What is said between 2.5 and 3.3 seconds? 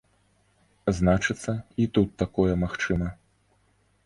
магчыма.